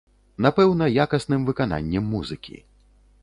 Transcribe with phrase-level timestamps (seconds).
[0.45, 2.57] Напэўна, якасным выкананнем музыкі.